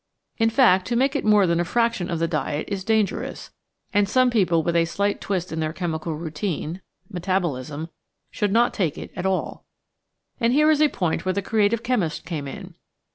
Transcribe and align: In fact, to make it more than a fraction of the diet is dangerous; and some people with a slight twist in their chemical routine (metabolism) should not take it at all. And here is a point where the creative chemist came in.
In 0.39 0.49
fact, 0.49 0.87
to 0.87 0.95
make 0.95 1.15
it 1.15 1.23
more 1.23 1.45
than 1.45 1.59
a 1.59 1.63
fraction 1.63 2.09
of 2.09 2.17
the 2.17 2.27
diet 2.27 2.65
is 2.67 2.83
dangerous; 2.83 3.51
and 3.93 4.09
some 4.09 4.31
people 4.31 4.63
with 4.63 4.75
a 4.75 4.85
slight 4.85 5.21
twist 5.21 5.51
in 5.51 5.59
their 5.59 5.73
chemical 5.73 6.15
routine 6.15 6.81
(metabolism) 7.11 7.87
should 8.31 8.51
not 8.51 8.73
take 8.73 8.97
it 8.97 9.11
at 9.15 9.27
all. 9.27 9.63
And 10.39 10.53
here 10.53 10.71
is 10.71 10.81
a 10.81 10.89
point 10.89 11.23
where 11.23 11.33
the 11.33 11.43
creative 11.43 11.83
chemist 11.83 12.25
came 12.25 12.47
in. 12.47 12.73